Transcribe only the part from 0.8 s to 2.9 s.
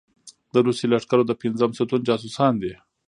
لښکرو د پېنځم ستون جاسوسان دي.